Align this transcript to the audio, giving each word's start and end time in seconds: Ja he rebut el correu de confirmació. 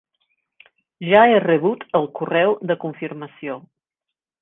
Ja 1.09 1.21
he 1.27 1.35
rebut 1.45 1.85
el 2.01 2.09
correu 2.19 2.59
de 2.73 2.81
confirmació. 2.87 3.63